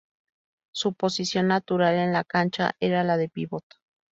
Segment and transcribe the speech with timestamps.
[0.73, 3.65] Su posición natural en la cancha era la de pívot.